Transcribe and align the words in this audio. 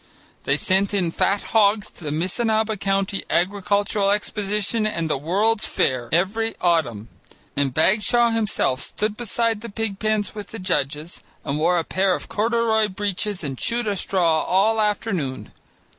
They 0.45 0.57
sent 0.57 0.95
in 0.95 1.11
fat 1.11 1.43
hogs 1.53 1.91
to 1.91 2.03
the 2.03 2.09
Missinaba 2.09 2.75
County 2.75 3.23
Agricultural 3.29 4.09
Exposition 4.09 4.87
and 4.87 5.07
the 5.11 5.15
World's 5.19 5.67
Fair 5.67 6.09
every 6.11 6.55
autumn, 6.59 7.09
and 7.55 7.71
Bagshaw 7.71 8.31
himself 8.31 8.79
stood 8.81 9.15
beside 9.15 9.61
the 9.61 9.69
pig 9.69 9.99
pens 9.99 10.33
with 10.33 10.47
the 10.47 10.57
judges, 10.57 11.21
and 11.45 11.59
wore 11.59 11.77
a 11.77 11.83
pair 11.83 12.15
of 12.15 12.29
corduroy 12.29 12.87
breeches 12.87 13.43
and 13.43 13.59
chewed 13.59 13.85
a 13.87 13.95
straw 13.95 14.41
all 14.41 14.81
afternoon. 14.81 15.51